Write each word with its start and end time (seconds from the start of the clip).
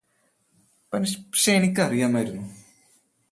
പക്ഷേ 0.93 1.51
എനിക്കറിയാമായിരുന്നു 1.51 2.45